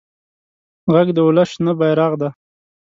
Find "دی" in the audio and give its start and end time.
2.21-2.29